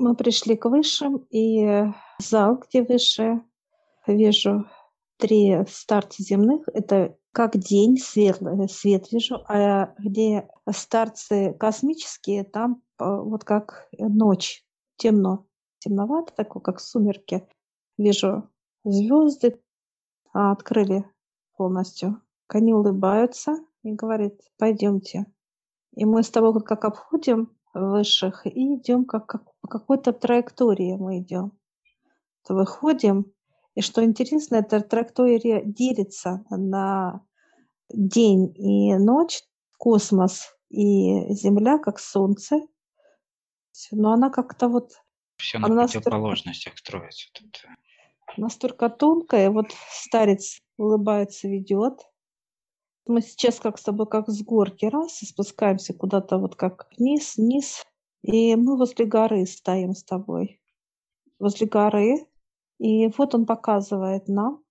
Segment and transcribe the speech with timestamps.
[0.00, 1.84] Мы пришли к высшим, и
[2.18, 3.42] зал, где выше,
[4.06, 4.64] вижу
[5.18, 6.66] три старца земных.
[6.72, 14.64] Это как день, светлый, свет вижу, а где старцы космические, там э, вот как ночь,
[14.96, 15.46] темно,
[15.80, 17.46] темновато, такое, как сумерки.
[17.98, 18.48] Вижу
[18.84, 19.60] звезды,
[20.32, 21.04] а, открыли
[21.58, 22.22] полностью.
[22.48, 25.26] Они улыбаются и говорят, пойдемте.
[25.94, 31.20] И мы с тобой как обходим высших и идем как, как по какой-то траектории мы
[31.20, 31.52] идем.
[32.46, 33.32] То выходим,
[33.74, 37.20] и что интересно, эта траектория делится на
[37.88, 39.42] день и ночь,
[39.78, 42.60] космос и Земля, как Солнце.
[43.92, 44.92] Но она как-то вот...
[45.36, 47.28] Все на противоположностях строится.
[47.32, 47.64] Тут.
[48.36, 49.50] Настолько тонкая.
[49.50, 52.09] Вот старец улыбается, ведет.
[53.06, 57.36] Мы сейчас как с тобой, как с горки, раз, и спускаемся куда-то вот как вниз,
[57.36, 57.84] вниз.
[58.22, 60.60] И мы возле горы стоим с тобой.
[61.38, 62.26] Возле горы.
[62.78, 64.62] И вот он показывает нам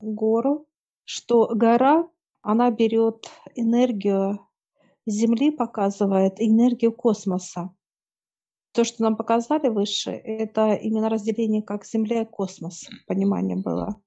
[0.00, 0.66] гору,
[1.04, 2.08] что гора,
[2.42, 4.46] она берет энергию
[5.06, 7.74] Земли, показывает энергию космоса.
[8.72, 14.00] То, что нам показали выше, это именно разделение как Земля и космос, понимание было.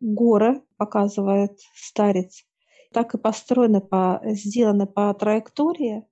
[0.00, 2.44] Горы показывает старец,
[2.92, 6.06] так и построены, по, сделаны по траектории,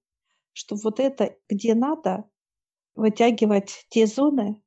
[0.52, 2.24] что вот это, где надо,
[2.94, 4.62] вытягивать те зоны,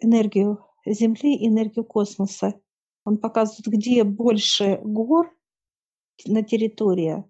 [0.00, 2.60] энергию Земли, энергию космоса.
[3.04, 5.32] Он показывает, где больше гор
[6.26, 7.24] на территории,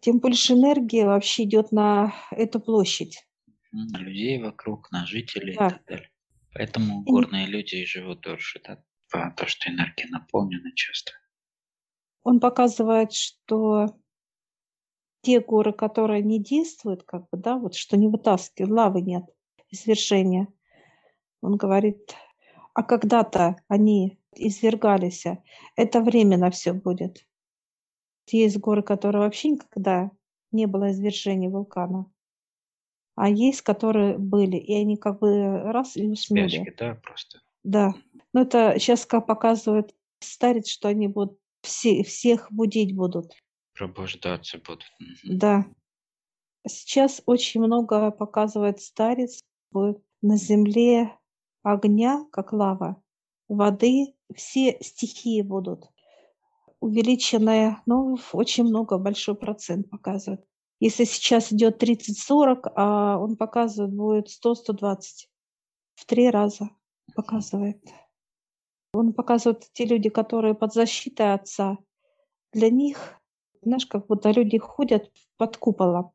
[0.00, 3.26] тем больше энергии вообще идет на эту площадь.
[3.72, 5.66] На людей вокруг, на жителей да.
[5.66, 6.10] и так далее.
[6.52, 7.50] Поэтому горные и...
[7.50, 8.84] люди живут дольше, да?
[9.10, 11.12] Потому что энергия наполнена часто.
[12.24, 13.94] Он показывает, что
[15.20, 19.24] те горы, которые не действуют, как бы, да, вот что не вытаскивают, лавы нет,
[19.70, 20.48] извержения.
[21.40, 22.14] Он говорит,
[22.74, 25.24] а когда-то они извергались,
[25.76, 27.26] это временно все будет.
[28.30, 30.10] Есть горы, которые вообще никогда
[30.50, 32.10] не было извержения вулкана,
[33.16, 36.48] а есть, которые были, и они как бы раз и уснули.
[36.48, 37.40] Спячки, да, просто.
[37.62, 37.92] Да.
[38.32, 43.32] Но это сейчас как показывает старец, что они будут все, всех будить будут.
[43.74, 44.84] Пробуждаться будут.
[45.24, 45.66] Да.
[46.66, 49.40] Сейчас очень много показывает старец.
[49.70, 51.18] Будет на земле
[51.62, 53.02] огня, как лава,
[53.48, 55.90] воды, все стихии будут.
[56.80, 60.44] Увеличенная, ну, очень много, большой процент показывает.
[60.80, 65.28] Если сейчас идет 30-40, а он показывает будет 100-120.
[65.94, 66.68] В три раза
[67.14, 67.82] показывает.
[68.94, 71.78] Он показывает те люди, которые под защитой отца.
[72.52, 73.20] Для них,
[73.62, 76.12] знаешь, как будто люди ходят под куполом.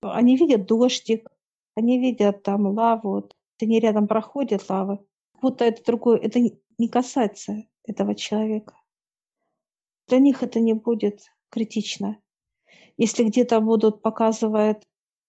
[0.00, 1.30] Они видят дождик,
[1.76, 3.28] они видят там лаву,
[3.60, 4.98] они рядом проходят лавы.
[5.42, 6.40] Будто это другое, это
[6.78, 8.74] не касается этого человека.
[10.08, 11.20] Для них это не будет
[11.50, 12.18] критично.
[12.96, 14.82] Если где-то будут показывать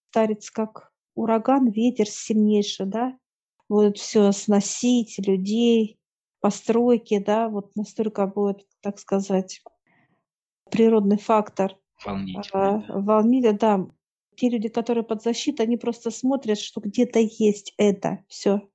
[0.09, 3.17] старец как ураган, ветер сильнейший, да,
[3.67, 5.99] будут все сносить, людей,
[6.43, 9.63] постройки, да, вот настолько будет, так сказать,
[10.69, 11.77] природный фактор.
[12.03, 12.45] Волнительный.
[12.51, 13.87] А, волнительный, да.
[14.35, 18.69] Те люди, которые под защитой, они просто смотрят, что где-то есть это, все.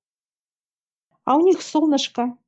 [1.25, 2.39] А у них солнышко.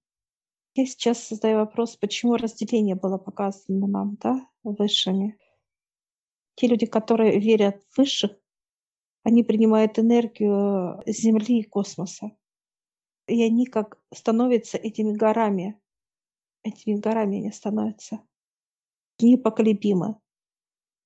[0.75, 5.37] Я сейчас задаю вопрос, почему разделение было показано нам, да, высшими.
[6.55, 8.31] Те люди, которые верят в высших,
[9.25, 12.31] они принимают энергию Земли и космоса
[13.31, 15.81] и они как становятся этими горами.
[16.63, 18.21] Этими горами они становятся
[19.19, 20.17] непоколебимы.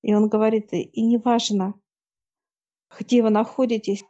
[0.01, 1.79] И он говорит, и неважно,
[2.99, 4.03] где вы находитесь,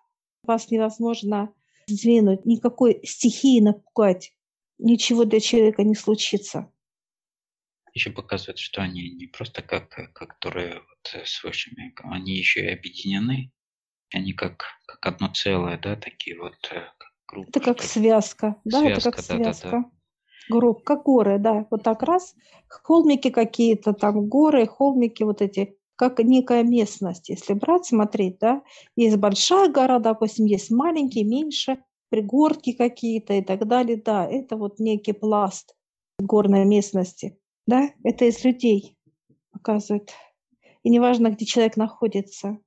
[0.44, 1.54] вас невозможно
[1.88, 4.34] сдвинуть, никакой стихии напугать,
[4.78, 6.72] ничего для человека не случится.
[7.94, 13.54] Еще показывает, что они не просто как, которые вот с высшими, они еще и объединены,
[14.12, 16.58] они как, как одно целое, да, такие вот,
[17.28, 17.50] группа.
[17.50, 19.70] Это как связка, да, связка, это как да, связка.
[19.70, 19.92] Да, да.
[20.48, 22.36] Групп, как горы, да, вот так раз,
[22.68, 28.62] холмики какие-то там, горы, холмики вот эти, как некая местность, если брать, смотреть, да,
[28.96, 31.80] есть большая гора, допустим, есть маленькие, меньше,
[32.10, 35.76] пригорки какие-то и так далее, да, это вот некий пласт
[36.20, 38.98] горной местности, да, это из людей
[39.52, 40.12] показывает.
[40.84, 42.60] И неважно, где человек находится,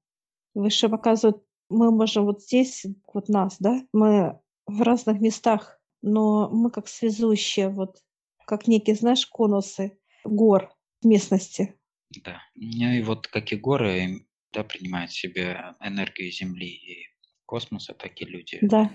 [0.54, 6.70] выше показывают, мы можем вот здесь, вот нас, да, мы в разных местах, но мы
[6.70, 8.02] как связующие, вот
[8.46, 10.70] как некие, знаешь, конусы гор
[11.02, 11.74] местности.
[12.22, 12.40] Да.
[12.54, 17.06] Ну и вот как и горы, да, принимают в себе энергию Земли и
[17.46, 18.58] космоса, так и люди.
[18.62, 18.90] Да.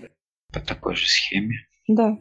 [0.52, 1.56] По такой же схеме.
[1.88, 2.18] Да.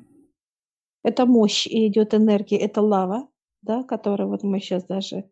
[1.03, 3.29] Это мощь и идет энергия, это лава,
[3.61, 5.29] да, которая вот мы сейчас даже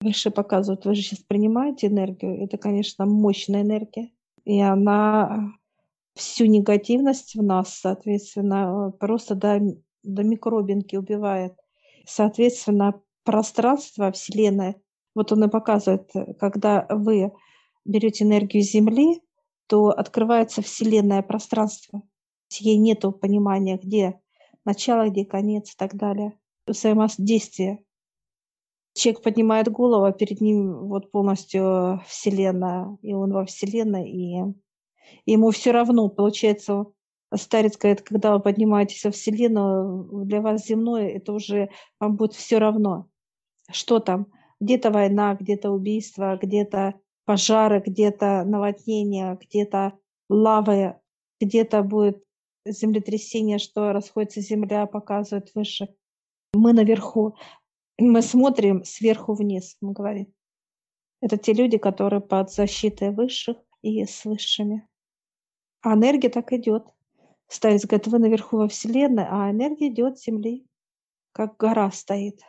[0.00, 0.84] выше показывают.
[0.84, 4.10] Вы же сейчас принимаете энергию, это, конечно, мощная энергия.
[4.44, 5.52] И она
[6.16, 9.60] всю негативность в нас, соответственно, просто до,
[10.02, 11.54] до микробинки убивает.
[12.06, 14.76] Соответственно, пространство, Вселенная,
[15.14, 17.32] вот он и показывает, когда вы
[17.84, 19.20] берете энергию Земли,
[19.66, 22.02] то открывается Вселенная пространство.
[22.50, 24.20] Ей нет понимания, где
[24.64, 26.38] начало, где конец и так далее.
[26.66, 27.82] Взаимодействие.
[28.94, 34.42] Человек поднимает голову, а перед ним вот полностью Вселенная, и он во Вселенной, и
[35.24, 36.86] ему все равно, получается,
[37.34, 41.70] старец говорит, когда вы поднимаетесь во Вселенную, для вас земное, это уже
[42.00, 43.08] вам будет все равно,
[43.70, 44.26] что там.
[44.58, 46.94] Где-то война, где-то убийство, где-то
[47.26, 49.98] пожары, где-то наводнения, где-то
[50.30, 50.96] лавы,
[51.40, 52.24] где-то будет
[52.64, 55.88] землетрясение, что расходится земля, показывает выше.
[56.54, 57.36] Мы наверху.
[57.98, 60.30] Мы смотрим сверху вниз, он говорит.
[61.20, 64.86] Это те люди, которые под защитой высших и с высшими.
[65.86, 66.84] А энергия так идет.
[67.46, 70.66] Старец говорит, вы наверху во Вселенной, а энергия идет с Земли,
[71.30, 72.40] как гора стоит.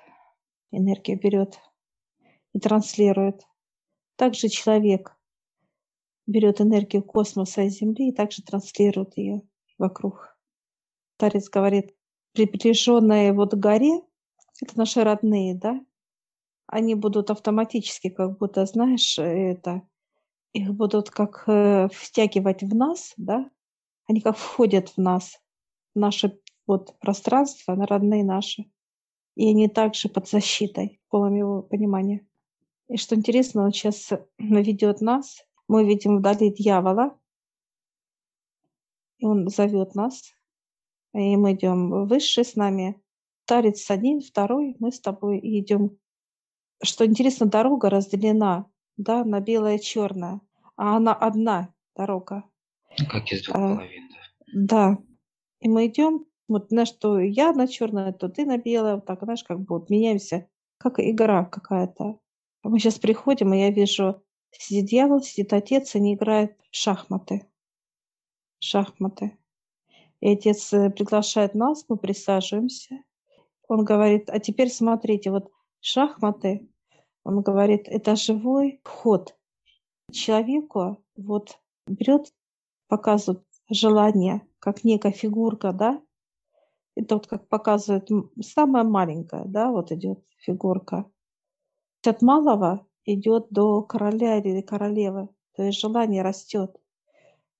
[0.71, 1.59] Энергия берет
[2.53, 3.45] и транслирует.
[4.15, 5.15] Также человек
[6.25, 9.43] берет энергию космоса и Земли и также транслирует ее
[9.77, 10.35] вокруг.
[11.17, 11.95] Старец говорит,
[12.31, 14.01] приближенные вот к горе,
[14.63, 15.79] это наши родные, да,
[16.65, 19.87] они будут автоматически, как будто, знаешь, это,
[20.53, 23.49] их будут как э, втягивать в нас, да,
[24.07, 25.39] они как входят в нас,
[25.93, 28.69] в наше вот пространство, на родные наши.
[29.35, 32.27] И они также под защитой, в полном его понимании.
[32.87, 37.17] И что интересно, он сейчас ведет нас, мы видим вдали дьявола,
[39.19, 40.33] и он зовет нас,
[41.13, 43.01] и мы идем выше с нами.
[43.45, 45.97] Старец один, второй, мы с тобой идем.
[46.83, 50.41] Что интересно, дорога разделена, да, на белое и черное,
[50.75, 52.43] а она одна дорога.
[52.99, 54.17] Ну, как из двух а, половин, да.
[54.53, 54.97] Да.
[55.59, 59.23] И мы идем, вот, знаешь, что я на черное, то ты на белое, вот так,
[59.23, 60.47] знаешь, как бы вот меняемся,
[60.77, 62.19] как игра какая-то.
[62.63, 64.21] А мы сейчас приходим, и я вижу,
[64.51, 67.47] сидит дьявол, сидит отец, они играют в шахматы
[68.59, 69.37] шахматы.
[70.19, 73.03] И отец э, приглашает нас, мы присаживаемся.
[73.67, 76.67] Он говорит, а теперь смотрите, вот шахматы,
[77.27, 79.35] он говорит, это живой ход.
[80.11, 82.33] Человеку вот берет,
[82.87, 86.01] показывает желание, как некая фигурка, да,
[86.95, 88.09] это вот как показывает
[88.41, 91.05] самая маленькая, да, вот идет фигурка.
[92.05, 96.79] От малого идет до короля или королевы, то есть желание растет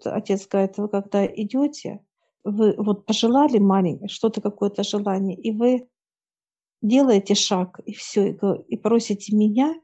[0.05, 2.01] отец говорит, вы когда идете,
[2.43, 5.89] вы вот пожелали маленькое, что-то какое-то желание, и вы
[6.81, 8.31] делаете шаг, и все,
[8.67, 9.75] и, просите меня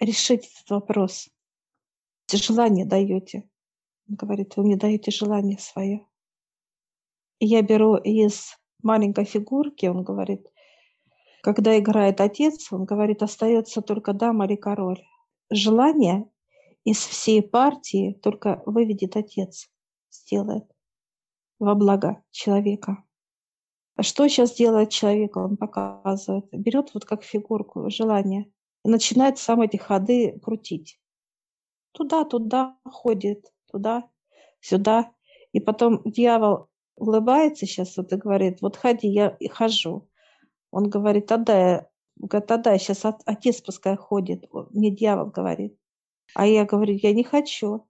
[0.00, 1.28] решить этот вопрос.
[2.32, 3.48] Желание даете.
[4.08, 6.06] Он говорит, вы мне даете желание свое.
[7.38, 10.46] И я беру из маленькой фигурки, он говорит,
[11.42, 15.02] когда играет отец, он говорит, остается только дама или король.
[15.50, 16.26] Желание
[16.84, 19.70] из всей партии только выведет отец,
[20.10, 20.64] сделает
[21.58, 23.04] во благо человека.
[23.96, 25.36] А что сейчас делает человек?
[25.36, 28.50] Он показывает, берет вот как фигурку желание
[28.84, 31.00] и начинает сам эти ходы крутить.
[31.92, 34.08] Туда-туда ходит, туда,
[34.60, 35.12] сюда.
[35.52, 40.08] И потом дьявол улыбается сейчас вот и говорит, вот ходи, я и хожу.
[40.72, 41.86] Он говорит, отдай,
[42.16, 44.44] говорит, отдай, сейчас отец пускай ходит.
[44.70, 45.78] Мне дьявол говорит.
[46.34, 47.86] А я говорю, я не хочу.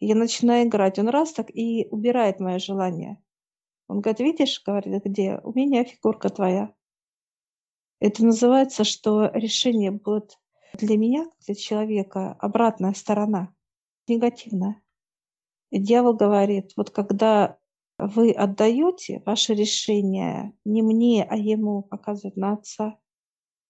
[0.00, 0.98] Я начинаю играть.
[0.98, 3.22] Он раз так и убирает мое желание.
[3.88, 5.38] Он говорит, видишь, говорит, где?
[5.42, 6.74] У меня фигурка твоя.
[8.00, 10.38] Это называется, что решение будет
[10.74, 13.54] для меня, для человека, обратная сторона,
[14.06, 14.82] негативная.
[15.70, 17.58] И дьявол говорит, вот когда
[17.98, 22.98] вы отдаете ваше решение не мне, а ему показывать на отца,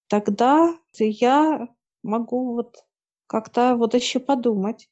[0.09, 1.69] тогда я
[2.03, 2.85] могу вот
[3.27, 4.91] как-то вот еще подумать.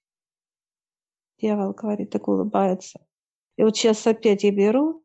[1.40, 3.04] Дьявол говорит, так улыбается.
[3.56, 5.03] И вот сейчас опять я беру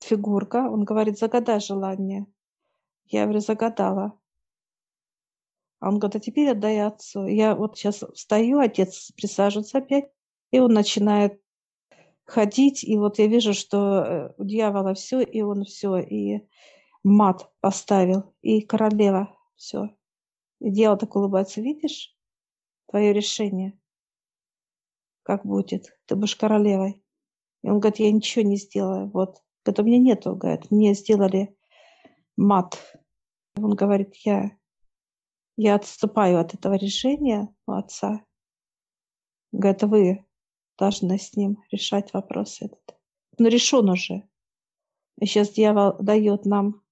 [0.00, 2.26] фигурка, он говорит, загадай желание.
[3.06, 4.18] Я говорю, загадала.
[5.80, 7.26] А он говорит, а теперь отдай отцу.
[7.26, 10.10] Я вот сейчас встаю, отец присаживается опять,
[10.50, 11.40] и он начинает
[12.24, 16.46] ходить, и вот я вижу, что э, у дьявола все, и он все, и
[17.04, 19.90] мат поставил, и королева все.
[20.60, 22.18] И дьявол так улыбается, видишь?
[22.88, 23.78] твое решение.
[25.22, 27.02] как будет, ты будешь королевой.
[27.62, 29.10] И он говорит, я ничего не сделаю.
[29.10, 29.42] Вот.
[29.68, 31.54] Говорит, у меня нету, говорит, мне сделали
[32.38, 32.78] мат.
[33.58, 34.56] Он говорит, я,
[35.58, 38.24] я отступаю от этого решения у отца.
[39.52, 40.26] Говорит, вы
[40.78, 42.98] должны с ним решать вопрос этот.
[43.36, 44.26] Ну, решен уже.
[45.20, 46.82] И сейчас дьявол дает нам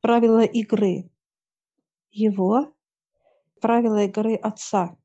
[0.00, 1.10] правила игры.
[2.12, 2.72] Его
[3.60, 4.96] правила игры отца.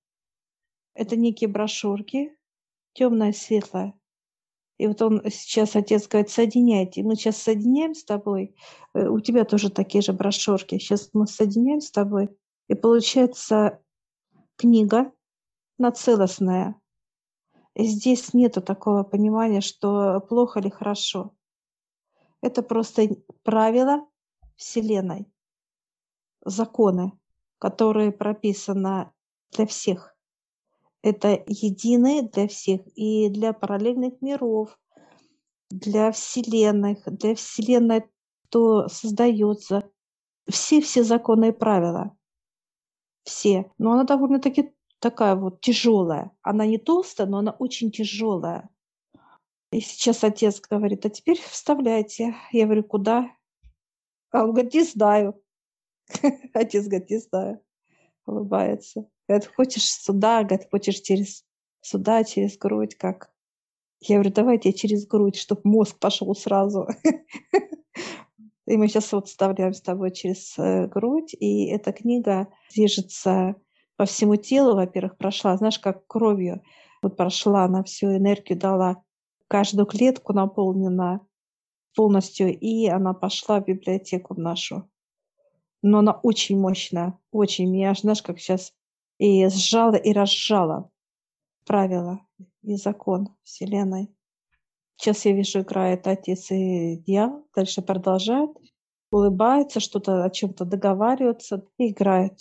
[0.94, 2.38] Это некие брошюрки,
[2.94, 4.00] темное, светлое.
[4.82, 7.04] И вот он сейчас, отец говорит, соединяйте.
[7.04, 8.56] Мы сейчас соединяем с тобой.
[8.96, 10.80] Э, у тебя тоже такие же брошюрки.
[10.80, 12.36] Сейчас мы соединяем с тобой.
[12.68, 13.80] И получается
[14.56, 15.12] книга
[15.78, 16.82] на целостная.
[17.76, 21.36] И здесь нету такого понимания, что плохо или хорошо.
[22.42, 23.08] Это просто
[23.44, 24.08] правила
[24.56, 25.32] Вселенной,
[26.44, 27.12] законы,
[27.60, 29.12] которые прописаны
[29.52, 30.11] для всех
[31.04, 34.78] это единое для всех и для параллельных миров,
[35.70, 38.04] для вселенных, для вселенной,
[38.46, 39.90] кто создается.
[40.48, 42.16] Все-все законы и правила.
[43.24, 43.72] Все.
[43.78, 46.32] Но она довольно-таки такая вот тяжелая.
[46.42, 48.70] Она не толстая, но она очень тяжелая.
[49.72, 52.36] И сейчас отец говорит, а теперь вставляйте.
[52.52, 53.32] Я говорю, куда?
[54.32, 55.42] А он говорит, не знаю.
[56.54, 57.62] Отец говорит, не знаю.
[58.26, 59.10] Улыбается.
[59.32, 61.46] Говорит, хочешь сюда, говорит, хочешь через
[61.80, 63.32] сюда, через грудь, как.
[64.02, 66.90] Я говорю, давайте через грудь, чтобы мозг пошел сразу.
[68.68, 73.56] И мы сейчас вот вставляем с тобой через э, грудь, и эта книга движется
[73.96, 76.62] по всему телу, во-первых, прошла, знаешь, как кровью.
[77.02, 79.02] Вот прошла, она всю энергию дала,
[79.48, 81.22] каждую клетку наполнена
[81.96, 84.90] полностью, и она пошла в библиотеку нашу.
[85.82, 87.72] Но она очень мощная, очень.
[87.72, 88.74] Меня, знаешь, как сейчас
[89.22, 90.90] и сжала и разжала
[91.68, 92.26] правила
[92.64, 94.10] и закон Вселенной.
[94.98, 98.50] Сейчас я вижу, играет отец и дьявол, дальше продолжает,
[99.12, 102.40] улыбается, что-то о чем-то договариваются и играют.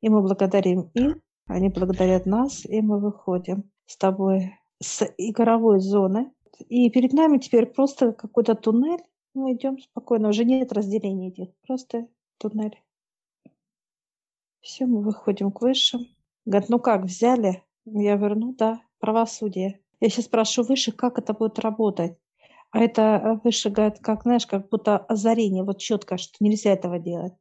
[0.00, 6.32] И мы благодарим их, они благодарят нас, и мы выходим с тобой с игровой зоны.
[6.68, 9.04] И перед нами теперь просто какой-то туннель.
[9.34, 12.06] Мы идем спокойно, уже нет разделения этих, просто
[12.38, 12.83] туннель.
[14.64, 16.06] Все, мы выходим к высшим.
[16.46, 17.62] Говорят, ну как, взяли?
[17.84, 19.82] Я говорю, ну да, правосудие.
[20.00, 22.16] Я сейчас спрошу выше, как это будет работать.
[22.70, 26.98] А это э, выше, говорит, как, знаешь, как будто озарение, вот четко, что нельзя этого
[26.98, 27.34] делать.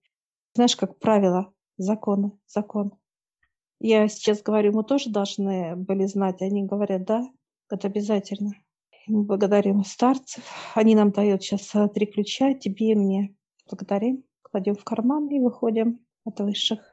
[0.53, 2.91] Знаешь, как правило, законы, закон.
[3.79, 6.41] Я сейчас говорю, мы тоже должны были знать.
[6.41, 7.25] Они говорят, да,
[7.69, 8.51] это обязательно.
[9.07, 10.43] Мы благодарим старцев.
[10.75, 13.33] Они нам дают сейчас э, три ключа, тебе и мне.
[13.69, 16.92] Благодарим, кладем в карман и выходим от высших.